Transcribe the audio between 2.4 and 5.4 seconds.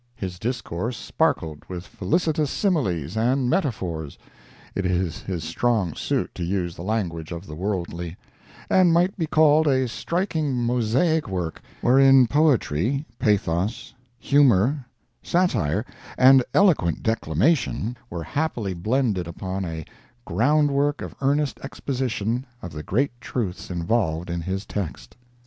similes and metaphors (it is